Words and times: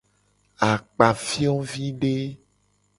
Akpafiovide. 0.71 2.15